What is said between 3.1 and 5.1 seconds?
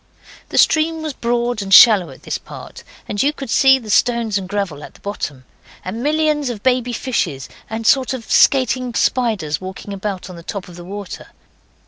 you could see the stones and gravel at the